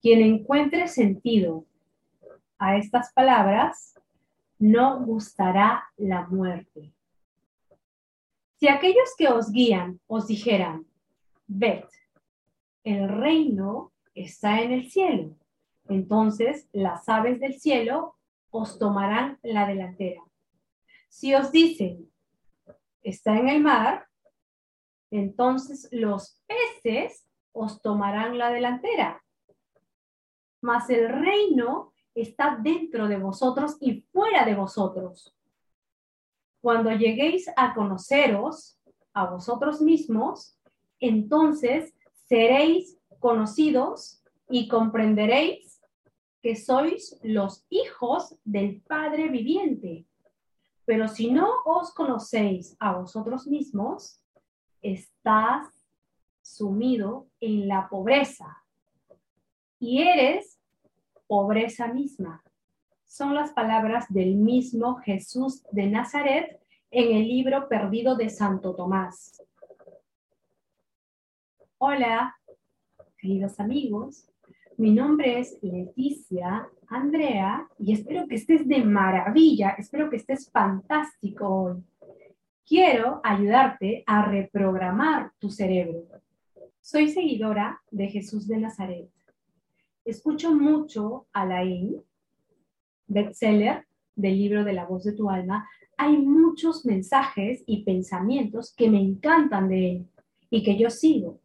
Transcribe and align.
Quien 0.00 0.22
encuentre 0.22 0.88
sentido 0.88 1.64
a 2.58 2.76
estas 2.76 3.12
palabras, 3.12 3.94
no 4.58 5.04
gustará 5.04 5.84
la 5.96 6.26
muerte. 6.26 6.92
Si 8.58 8.68
aquellos 8.68 9.14
que 9.16 9.28
os 9.28 9.52
guían 9.52 10.00
os 10.06 10.26
dijeran, 10.26 10.86
ved, 11.46 11.84
el 12.82 13.08
reino 13.08 13.92
está 14.14 14.60
en 14.60 14.72
el 14.72 14.90
cielo, 14.90 15.36
entonces 15.88 16.68
las 16.72 17.08
aves 17.08 17.38
del 17.38 17.58
cielo 17.60 18.16
os 18.50 18.78
tomarán 18.78 19.38
la 19.42 19.66
delantera. 19.66 20.22
Si 21.08 21.34
os 21.34 21.52
dicen, 21.52 22.10
está 23.02 23.38
en 23.38 23.48
el 23.48 23.62
mar, 23.62 24.06
entonces 25.10 25.88
los 25.92 26.42
peces 26.46 27.26
os 27.52 27.80
tomarán 27.80 28.38
la 28.38 28.50
delantera. 28.50 29.22
Mas 30.60 30.90
el 30.90 31.08
reino 31.08 31.92
está 32.14 32.58
dentro 32.60 33.08
de 33.08 33.18
vosotros 33.18 33.76
y 33.80 34.00
fuera 34.12 34.44
de 34.44 34.54
vosotros. 34.54 35.34
Cuando 36.60 36.90
lleguéis 36.90 37.48
a 37.56 37.74
conoceros 37.74 38.78
a 39.12 39.26
vosotros 39.30 39.80
mismos, 39.80 40.58
entonces 40.98 41.94
seréis 42.26 42.98
conocidos 43.20 44.22
y 44.48 44.68
comprenderéis 44.68 45.80
que 46.42 46.56
sois 46.56 47.18
los 47.22 47.64
hijos 47.68 48.36
del 48.44 48.80
Padre 48.82 49.28
viviente. 49.28 50.06
Pero 50.84 51.08
si 51.08 51.30
no 51.30 51.48
os 51.64 51.92
conocéis 51.92 52.76
a 52.80 52.96
vosotros 52.96 53.46
mismos, 53.46 54.22
estás 54.80 55.68
sumido 56.42 57.28
en 57.40 57.68
la 57.68 57.88
pobreza 57.88 58.64
y 59.78 60.02
eres 60.02 60.58
pobreza 61.26 61.88
misma. 61.88 62.42
Son 63.04 63.34
las 63.34 63.52
palabras 63.52 64.06
del 64.08 64.36
mismo 64.36 64.96
Jesús 64.96 65.62
de 65.72 65.86
Nazaret 65.86 66.60
en 66.90 67.16
el 67.16 67.28
libro 67.28 67.68
perdido 67.68 68.16
de 68.16 68.28
Santo 68.28 68.74
Tomás. 68.74 69.42
Hola, 71.78 72.36
queridos 73.18 73.60
amigos. 73.60 74.28
Mi 74.76 74.92
nombre 74.92 75.40
es 75.40 75.58
Leticia 75.62 76.68
Andrea 76.86 77.68
y 77.78 77.92
espero 77.92 78.26
que 78.28 78.36
estés 78.36 78.66
de 78.66 78.84
maravilla, 78.84 79.70
espero 79.70 80.08
que 80.08 80.16
estés 80.16 80.50
fantástico 80.50 81.48
hoy. 81.48 81.84
Quiero 82.64 83.20
ayudarte 83.24 84.04
a 84.06 84.24
reprogramar 84.24 85.32
tu 85.38 85.50
cerebro. 85.50 86.04
Soy 86.80 87.08
seguidora 87.08 87.80
de 87.90 88.08
Jesús 88.08 88.46
de 88.46 88.58
Nazaret. 88.58 89.08
Escucho 90.08 90.54
mucho 90.54 91.26
a 91.34 91.44
Laín, 91.44 92.02
bestseller 93.08 93.86
del 94.16 94.38
libro 94.38 94.64
de 94.64 94.72
la 94.72 94.86
voz 94.86 95.04
de 95.04 95.12
tu 95.12 95.28
alma. 95.28 95.68
Hay 95.98 96.16
muchos 96.16 96.86
mensajes 96.86 97.62
y 97.66 97.84
pensamientos 97.84 98.74
que 98.74 98.88
me 98.88 99.02
encantan 99.02 99.68
de 99.68 99.90
él 99.90 100.06
y 100.48 100.62
que 100.62 100.78
yo 100.78 100.88
sigo. 100.88 101.40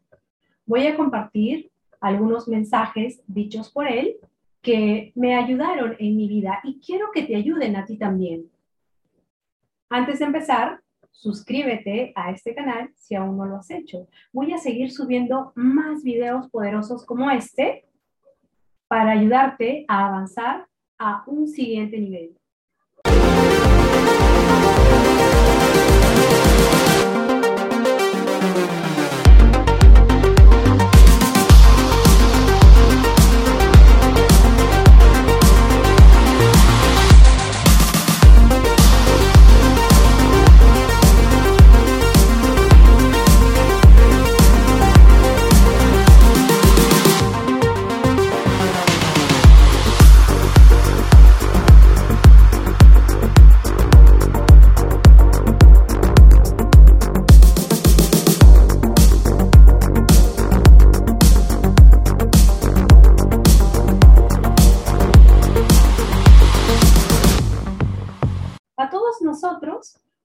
Voy 0.65 0.87
a 0.87 0.95
compartir 0.95 1.71
algunos 1.99 2.47
mensajes 2.47 3.21
dichos 3.27 3.69
por 3.69 3.85
él 3.85 4.15
que 4.61 5.11
me 5.13 5.35
ayudaron 5.35 5.97
en 5.99 6.15
mi 6.15 6.29
vida 6.29 6.61
y 6.63 6.79
quiero 6.79 7.07
que 7.13 7.23
te 7.23 7.35
ayuden 7.35 7.75
a 7.75 7.83
ti 7.83 7.97
también. 7.97 8.49
Antes 9.89 10.19
de 10.19 10.25
empezar, 10.25 10.79
suscríbete 11.11 12.13
a 12.15 12.31
este 12.31 12.55
canal 12.55 12.91
si 12.95 13.13
aún 13.13 13.35
no 13.35 13.45
lo 13.45 13.57
has 13.57 13.69
hecho. 13.71 14.07
Voy 14.31 14.53
a 14.53 14.57
seguir 14.57 14.89
subiendo 14.89 15.51
más 15.53 16.01
videos 16.01 16.49
poderosos 16.49 17.05
como 17.05 17.29
este 17.29 17.89
para 18.93 19.13
ayudarte 19.13 19.85
a 19.87 20.05
avanzar 20.05 20.67
a 20.99 21.23
un 21.25 21.47
siguiente 21.47 21.97
nivel. 21.97 22.37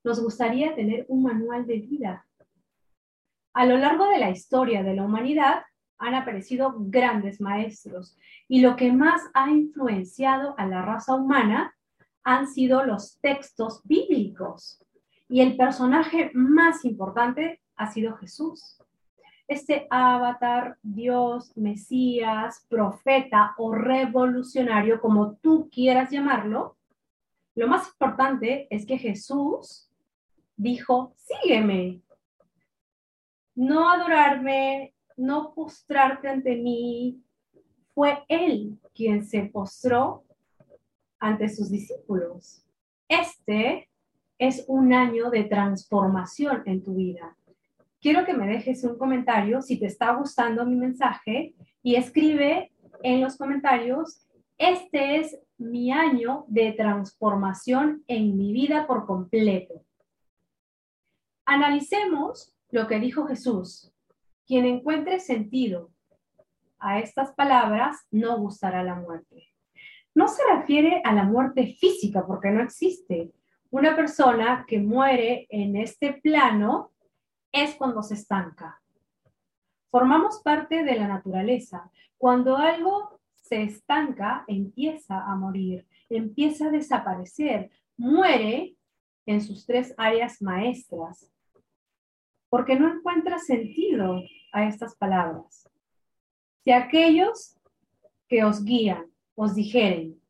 Nos 0.09 0.23
gustaría 0.23 0.75
tener 0.75 1.05
un 1.09 1.23
manual 1.23 1.67
de 1.67 1.81
vida. 1.81 2.27
A 3.53 3.67
lo 3.67 3.77
largo 3.77 4.09
de 4.09 4.19
la 4.19 4.31
historia 4.31 4.83
de 4.83 4.95
la 4.95 5.05
humanidad 5.05 5.65
han 5.99 6.15
aparecido 6.15 6.75
grandes 6.79 7.43
maestros 7.43 8.17
y 8.49 8.63
lo 8.63 8.75
que 8.75 8.91
más 8.91 9.21
ha 9.35 9.51
influenciado 9.51 10.55
a 10.57 10.65
la 10.65 10.81
raza 10.81 11.15
humana 11.15 11.75
han 12.25 12.47
sido 12.47 12.85
los 12.85 13.21
textos 13.21 13.83
bíblicos. 13.85 14.83
Y 15.29 15.43
el 15.43 15.59
personaje 15.59 16.31
más 16.33 16.87
importante 16.87 17.61
ha 17.77 17.93
sido 17.93 18.17
Jesús. 18.17 18.83
Este 19.47 19.87
avatar, 19.91 20.79
Dios, 20.83 21.55
Mesías, 21.55 22.65
profeta 22.71 23.55
o 23.59 23.75
revolucionario, 23.75 25.03
como 25.03 25.37
tú 25.37 25.69
quieras 25.71 26.11
llamarlo, 26.11 26.79
lo 27.55 27.69
más 27.69 27.89
importante 27.89 28.69
es 28.71 28.87
que 28.87 28.97
Jesús 28.97 29.88
dijo, 30.59 31.15
sígueme. 31.17 32.03
No 33.55 33.91
adorarme, 33.91 34.95
no 35.17 35.55
postrarte 35.55 36.29
ante 36.29 36.57
mí. 36.57 37.23
Fue 37.95 38.23
Él 38.29 38.79
quien 38.95 39.25
se 39.25 39.45
postró 39.45 40.25
ante 41.19 41.49
sus 41.49 41.71
discípulos. 41.71 42.65
Este 43.09 43.89
es 44.39 44.65
un 44.69 44.93
año 44.93 45.31
de 45.31 45.45
transformación 45.45 46.63
en 46.67 46.83
tu 46.83 46.95
vida. 46.95 47.37
Quiero 48.01 48.25
que 48.25 48.35
me 48.35 48.47
dejes 48.47 48.85
un 48.85 48.97
comentario 48.97 49.61
si 49.61 49.81
te 49.81 49.87
está 49.87 50.13
gustando 50.15 50.65
mi 50.65 50.77
mensaje 50.77 51.55
y 51.83 51.97
escribe 51.97 52.71
en 53.03 53.21
los 53.21 53.37
comentarios, 53.37 54.29
este 54.57 55.17
es 55.17 55.39
mi 55.57 55.91
año 55.91 56.45
de 56.49 56.73
transformación 56.73 58.05
en 58.07 58.37
mi 58.37 58.53
vida 58.53 58.87
por 58.87 59.07
completo. 59.07 59.85
Analicemos 61.51 62.55
lo 62.71 62.87
que 62.87 63.01
dijo 63.01 63.27
Jesús. 63.27 63.91
Quien 64.47 64.67
encuentre 64.67 65.19
sentido 65.19 65.91
a 66.79 66.99
estas 66.99 67.33
palabras 67.33 68.07
no 68.11 68.37
gustará 68.37 68.83
la 68.83 68.97
muerte. 68.97 69.49
No 70.15 70.29
se 70.29 70.43
refiere 70.55 71.01
a 71.07 71.15
la 71.15 71.25
muerte 71.25 71.75
física 71.81 72.27
porque 72.27 72.51
no 72.51 72.63
existe. 72.63 73.33
Una 73.71 73.97
persona 73.97 74.67
que 74.69 74.79
muere 74.79 75.47
en 75.49 75.77
este 75.77 76.21
plano 76.23 76.93
es 77.51 77.77
cuando 77.77 78.03
se 78.03 78.13
estanca. 78.13 78.83
Formamos 79.87 80.43
parte 80.43 80.85
de 80.85 80.97
la 80.97 81.09
naturaleza. 81.09 81.91
Cuando 82.19 82.59
algo 82.59 83.21
se 83.33 83.63
estanca, 83.63 84.45
empieza 84.49 85.25
a 85.25 85.35
morir, 85.35 85.87
empieza 86.11 86.67
a 86.67 86.71
desaparecer, 86.71 87.71
muere 87.97 88.77
en 89.25 89.41
sus 89.41 89.65
tres 89.65 89.95
áreas 89.97 90.43
maestras, 90.43 91.33
porque 92.49 92.79
no 92.79 92.93
encuentra 92.93 93.39
sentido 93.39 94.23
a 94.53 94.65
estas 94.65 94.95
palabras. 94.97 95.69
Si 96.65 96.73
aquellos 96.73 97.57
que 98.29 98.45
os 98.45 98.65
guían 98.65 99.07
os 99.35 99.55
dijeren, 99.55 100.21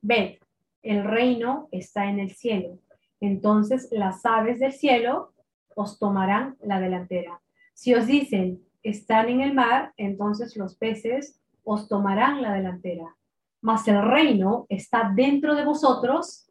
ved, 0.00 0.38
el 0.82 1.04
reino 1.04 1.68
está 1.72 2.06
en 2.06 2.20
el 2.20 2.30
cielo, 2.30 2.78
entonces 3.20 3.88
las 3.90 4.24
aves 4.26 4.60
del 4.60 4.72
cielo 4.72 5.32
os 5.74 5.98
tomarán 5.98 6.56
la 6.62 6.78
delantera. 6.80 7.40
Si 7.72 7.94
os 7.94 8.06
dicen, 8.06 8.62
están 8.82 9.28
en 9.28 9.40
el 9.40 9.54
mar, 9.54 9.92
entonces 9.96 10.56
los 10.56 10.76
peces 10.76 11.40
os 11.64 11.88
tomarán 11.88 12.42
la 12.42 12.52
delantera. 12.52 13.16
Mas 13.60 13.88
el 13.88 14.02
reino 14.02 14.66
está 14.68 15.10
dentro 15.14 15.54
de 15.54 15.64
vosotros 15.64 16.46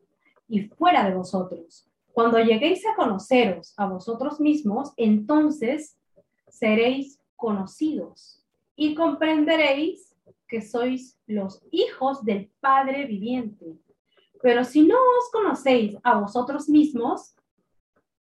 y 0.48 0.64
fuera 0.64 1.08
de 1.08 1.16
vosotros. 1.16 1.88
Cuando 2.14 2.38
lleguéis 2.38 2.86
a 2.86 2.96
conoceros 2.96 3.74
a 3.76 3.88
vosotros 3.88 4.40
mismos, 4.40 4.94
entonces 4.98 5.98
seréis 6.48 7.20
conocidos 7.36 8.46
y 8.76 8.94
comprenderéis 8.94 10.16
que 10.48 10.62
sois 10.62 11.20
los 11.26 11.64
hijos 11.72 12.24
del 12.24 12.52
Padre 12.60 13.06
viviente. 13.06 13.80
Pero 14.44 14.64
si 14.64 14.84
no 14.84 14.96
os 14.96 15.32
conocéis 15.32 15.98
a 16.04 16.20
vosotros 16.20 16.70
mismos, 16.70 17.36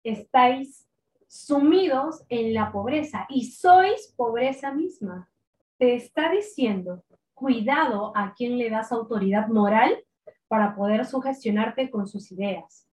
estáis 0.03 0.87
sumidos 1.27 2.23
en 2.29 2.55
la 2.55 2.71
pobreza 2.71 3.27
y 3.29 3.51
sois 3.51 4.11
pobreza 4.17 4.71
misma. 4.71 5.29
Te 5.77 5.93
está 5.93 6.31
diciendo, 6.31 7.03
cuidado 7.35 8.11
a 8.15 8.33
quien 8.33 8.57
le 8.57 8.71
das 8.71 8.91
autoridad 8.91 9.47
moral 9.47 10.03
para 10.47 10.75
poder 10.75 11.05
sugestionarte 11.05 11.91
con 11.91 12.07
sus 12.07 12.31
ideas. 12.31 12.84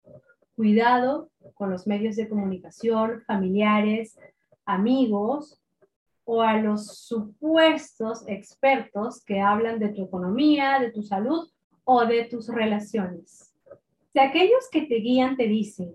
Cuidado 0.62 1.28
con 1.54 1.72
los 1.72 1.88
medios 1.88 2.14
de 2.14 2.28
comunicación, 2.28 3.22
familiares, 3.26 4.16
amigos 4.64 5.60
o 6.22 6.40
a 6.40 6.56
los 6.58 6.98
supuestos 6.98 8.22
expertos 8.28 9.24
que 9.24 9.40
hablan 9.40 9.80
de 9.80 9.88
tu 9.88 10.04
economía, 10.04 10.78
de 10.78 10.92
tu 10.92 11.02
salud 11.02 11.48
o 11.82 12.06
de 12.06 12.26
tus 12.26 12.46
relaciones. 12.46 13.52
Si 14.12 14.20
aquellos 14.20 14.70
que 14.70 14.82
te 14.82 15.00
guían 15.00 15.36
te 15.36 15.48
dicen 15.48 15.94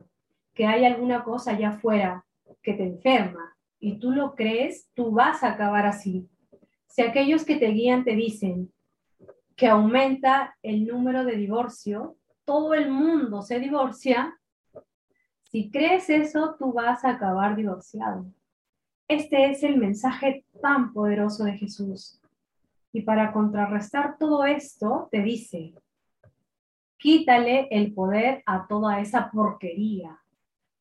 que 0.54 0.66
hay 0.66 0.84
alguna 0.84 1.24
cosa 1.24 1.52
allá 1.52 1.70
afuera 1.70 2.26
que 2.62 2.74
te 2.74 2.84
enferma 2.84 3.56
y 3.80 4.00
tú 4.00 4.12
lo 4.12 4.36
crees, 4.36 4.90
tú 4.94 5.12
vas 5.12 5.46
a 5.46 5.54
acabar 5.54 5.86
así. 5.86 6.28
Si 6.88 7.04
aquellos 7.04 7.46
que 7.46 7.56
te 7.56 7.68
guían 7.68 8.04
te 8.04 8.18
dicen 8.18 8.74
que 9.56 9.68
aumenta 9.68 10.58
el 10.62 10.86
número 10.86 11.24
de 11.24 11.38
divorcio, 11.38 12.18
todo 12.44 12.74
el 12.74 12.92
mundo 12.92 13.42
se 13.42 13.62
divorcia, 13.62 14.38
si 15.50 15.70
crees 15.72 16.10
eso, 16.10 16.56
tú 16.60 16.74
vas 16.74 17.06
a 17.06 17.12
acabar 17.12 17.56
divorciado. 17.56 18.26
Este 19.08 19.50
es 19.50 19.64
el 19.64 19.78
mensaje 19.78 20.46
tan 20.62 20.92
poderoso 20.92 21.46
de 21.46 21.54
Jesús. 21.54 22.20
Y 22.92 23.02
para 23.04 23.32
contrarrestar 23.32 24.18
todo 24.18 24.44
esto, 24.44 25.08
te 25.10 25.22
dice, 25.22 25.74
quítale 26.98 27.68
el 27.72 27.94
poder 27.94 28.44
a 28.46 28.68
toda 28.68 29.00
esa 29.00 29.32
porquería. 29.32 30.20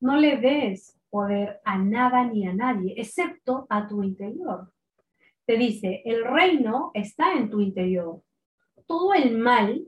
No 0.01 0.17
le 0.17 0.37
des 0.39 0.99
poder 1.11 1.61
a 1.65 1.79
nada 1.79 2.25
ni 2.25 2.47
a 2.47 2.53
nadie, 2.53 2.95
excepto 2.97 3.67
a 3.71 3.87
tu 3.87 4.03
interior. 4.03 4.73
Te 5.45 5.57
dice, 5.57 6.03
el 6.05 6.25
reino 6.25 6.91
está 6.93 7.35
en 7.35 7.51
tu 7.51 7.61
interior. 7.61 8.21
Todo 8.87 9.15
el 9.15 9.39
mal 9.39 9.87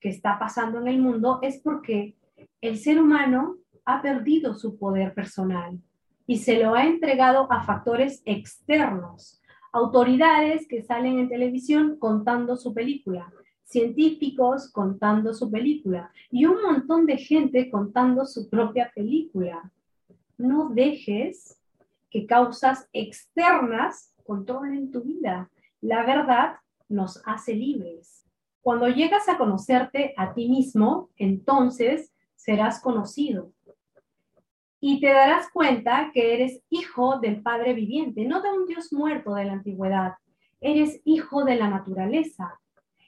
que 0.00 0.08
está 0.08 0.38
pasando 0.40 0.80
en 0.80 0.88
el 0.88 0.98
mundo 0.98 1.38
es 1.42 1.60
porque 1.60 2.16
el 2.60 2.78
ser 2.78 3.00
humano 3.00 3.58
ha 3.88 4.02
perdido 4.02 4.54
su 4.54 4.78
poder 4.78 5.14
personal 5.14 5.80
y 6.26 6.36
se 6.36 6.62
lo 6.62 6.74
ha 6.74 6.84
entregado 6.84 7.50
a 7.50 7.62
factores 7.62 8.20
externos, 8.26 9.40
autoridades 9.72 10.68
que 10.68 10.82
salen 10.82 11.18
en 11.18 11.30
televisión 11.30 11.96
contando 11.98 12.58
su 12.58 12.74
película, 12.74 13.32
científicos 13.64 14.70
contando 14.70 15.32
su 15.32 15.50
película 15.50 16.12
y 16.30 16.44
un 16.44 16.60
montón 16.60 17.06
de 17.06 17.16
gente 17.16 17.70
contando 17.70 18.26
su 18.26 18.50
propia 18.50 18.92
película. 18.94 19.72
No 20.36 20.68
dejes 20.68 21.58
que 22.10 22.26
causas 22.26 22.90
externas 22.92 24.14
controlen 24.22 24.90
tu 24.90 25.00
vida. 25.00 25.50
La 25.80 26.04
verdad 26.04 26.56
nos 26.90 27.22
hace 27.24 27.54
libres. 27.54 28.26
Cuando 28.60 28.88
llegas 28.88 29.30
a 29.30 29.38
conocerte 29.38 30.12
a 30.18 30.34
ti 30.34 30.46
mismo, 30.46 31.08
entonces 31.16 32.12
serás 32.36 32.82
conocido 32.82 33.52
y 34.80 35.00
te 35.00 35.08
darás 35.08 35.50
cuenta 35.50 36.10
que 36.12 36.34
eres 36.34 36.62
hijo 36.70 37.18
del 37.18 37.42
Padre 37.42 37.74
viviente, 37.74 38.24
no 38.24 38.40
de 38.40 38.50
un 38.50 38.66
Dios 38.66 38.92
muerto 38.92 39.34
de 39.34 39.44
la 39.44 39.54
antigüedad. 39.54 40.14
Eres 40.60 41.00
hijo 41.04 41.44
de 41.44 41.56
la 41.56 41.68
naturaleza, 41.68 42.60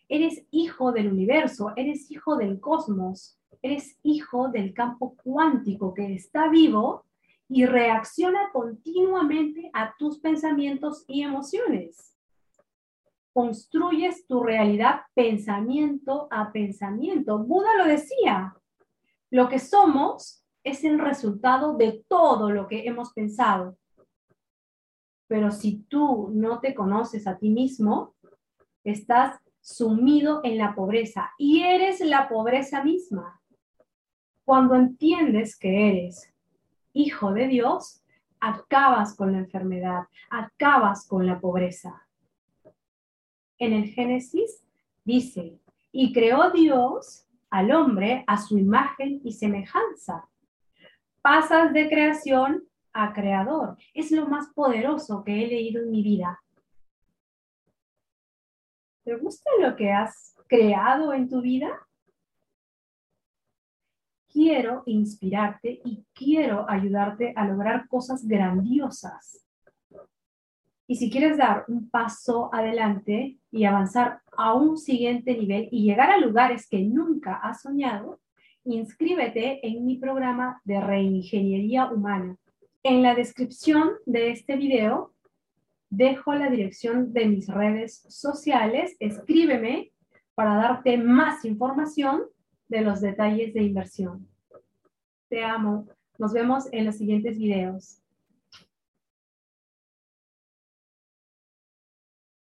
eres 0.09 0.45
hijo 0.51 0.93
del 0.93 1.13
universo, 1.13 1.73
eres 1.77 2.11
hijo 2.11 2.37
del 2.37 2.61
cosmos, 2.61 3.39
eres 3.63 3.99
hijo 4.03 4.49
del 4.49 4.75
campo 4.75 5.15
cuántico 5.23 5.95
que 5.95 6.15
está 6.15 6.49
vivo 6.49 7.05
y 7.49 7.67
reacciona 7.67 8.51
continuamente 8.53 9.71
a 9.73 9.95
tus 9.99 10.19
pensamientos 10.19 11.05
y 11.07 11.23
emociones. 11.23 12.17
Construyes 13.33 14.27
tu 14.27 14.43
realidad 14.43 15.03
pensamiento 15.15 16.27
a 16.31 16.51
pensamiento. 16.53 17.39
Buda 17.39 17.77
lo 17.79 17.85
decía, 17.85 18.55
lo 19.31 19.49
que 19.49 19.61
somos 19.61 20.40
es 20.63 20.85
el 20.85 20.99
resultado 20.99 21.77
de 21.77 22.05
todo 22.09 22.51
lo 22.51 22.67
que 22.67 22.87
hemos 22.87 23.13
pensado. 23.13 23.77
Pero 25.27 25.51
si 25.51 25.83
tú 25.85 26.31
no 26.33 26.61
te 26.61 26.75
conoces 26.75 27.27
a 27.27 27.39
ti 27.39 27.51
mismo, 27.51 28.15
estás 28.85 29.41
sumido 29.61 30.41
en 30.43 30.59
la 30.59 30.75
pobreza 30.75 31.31
y 31.39 31.63
eres 31.63 32.01
la 32.01 32.29
pobreza 32.29 32.83
misma. 32.83 33.41
Cuando 34.45 34.75
entiendes 34.75 35.57
que 35.57 35.89
eres 35.91 36.33
hijo 36.93 37.33
de 37.33 37.47
Dios, 37.47 38.03
acabas 38.41 39.15
con 39.15 39.33
la 39.33 39.39
enfermedad, 39.39 40.05
acabas 40.31 41.07
con 41.07 41.27
la 41.27 41.39
pobreza. 41.39 42.07
En 43.59 43.73
el 43.75 43.91
Génesis 43.91 44.65
dice, 45.05 45.61
y 45.93 46.13
creó 46.13 46.51
Dios 46.51 47.27
al 47.51 47.71
hombre 47.71 48.25
a 48.27 48.39
su 48.39 48.59
imagen 48.59 49.21
y 49.23 49.33
semejanza 49.33 50.30
pasas 51.23 51.73
de 51.73 51.89
creación 51.89 52.65
a 52.93 53.13
creador. 53.13 53.77
Es 53.95 54.11
lo 54.11 54.27
más 54.27 54.49
poderoso 54.55 55.23
que 55.25 55.45
he 55.45 55.47
leído 55.47 55.83
en 55.83 55.91
mi 55.91 56.03
vida. 56.03 56.41
¿Te 59.05 59.17
gusta 59.17 59.51
lo 59.61 59.77
que 59.77 59.93
has 59.93 60.35
creado 60.47 61.13
en 61.13 61.29
tu 61.29 61.41
vida? 61.41 61.87
Quiero 64.33 64.83
inspirarte 64.87 65.81
y 65.85 66.05
quiero 66.13 66.69
ayudarte 66.69 67.33
a 67.35 67.47
lograr 67.47 67.89
cosas 67.89 68.27
grandiosas. 68.27 69.45
Y 70.87 70.97
si 70.97 71.11
quieres 71.11 71.37
dar 71.37 71.65
un 71.69 71.89
paso 71.89 72.53
adelante 72.53 73.39
y 73.51 73.65
avanzar 73.65 74.23
a 74.37 74.55
un 74.55 74.77
siguiente 74.77 75.37
nivel 75.37 75.69
y 75.71 75.85
llegar 75.85 76.11
a 76.11 76.19
lugares 76.19 76.69
que 76.69 76.81
nunca 76.81 77.37
has 77.37 77.63
soñado, 77.63 78.21
inscríbete 78.73 79.67
en 79.67 79.87
mi 79.87 79.97
programa 79.97 80.61
de 80.65 80.81
reingeniería 80.81 81.91
humana. 81.91 82.37
En 82.83 83.03
la 83.03 83.15
descripción 83.15 83.91
de 84.07 84.31
este 84.31 84.57
video 84.57 85.13
dejo 85.91 86.35
la 86.35 86.49
dirección 86.49 87.13
de 87.13 87.27
mis 87.27 87.49
redes 87.49 88.05
sociales. 88.09 88.97
Escríbeme 89.01 89.93
para 90.35 90.55
darte 90.55 90.97
más 90.97 91.45
información 91.45 92.23
de 92.69 92.81
los 92.83 93.01
detalles 93.01 93.53
de 93.53 93.63
inversión. 93.63 94.29
Te 95.29 95.45
amo. 95.45 95.87
Nos 96.19 96.33
vemos 96.33 96.69
en 96.73 96.87
los 96.87 96.97
siguientes 96.97 97.39
videos. 97.39 98.00